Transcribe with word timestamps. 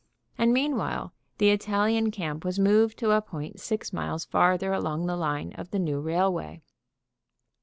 And 0.35 0.51
meanwhile 0.51 1.13
the 1.37 1.51
Italian 1.51 2.09
camp 2.09 2.43
was 2.43 2.57
moved 2.57 2.97
to 2.97 3.11
a 3.11 3.21
point 3.21 3.59
six 3.59 3.93
miles 3.93 4.25
farther 4.25 4.73
along 4.73 5.05
the 5.05 5.15
line 5.15 5.53
of 5.53 5.69
the 5.69 5.77
new 5.77 5.99
railway. 5.99 6.63